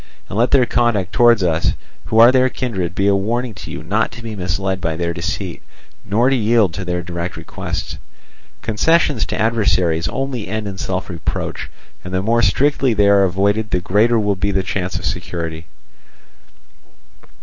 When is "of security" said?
14.97-15.67